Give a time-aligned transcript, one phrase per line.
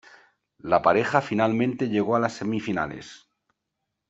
[0.57, 3.27] La pareja finalmente llegó a las semifinales.